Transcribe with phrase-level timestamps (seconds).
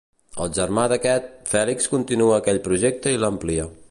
[0.45, 3.71] El germà d'aquest, Fèlix continua aquell projecte i l'amplia.